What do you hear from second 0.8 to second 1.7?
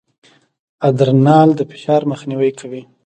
ادرانال د